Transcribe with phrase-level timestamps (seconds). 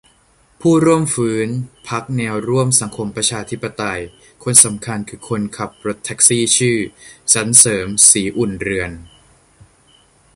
[0.61, 1.47] "ผู้ร่วมฟื้น
[1.89, 4.01] พรรคแนวร่วมสังคมประชาธิปไตย
[4.43, 5.69] คนสำคัญ คือ คนขับ
[6.05, 6.77] แท็กซีชื่อ
[7.33, 8.91] สรรเสริญ ศรีอุ่นเรือน"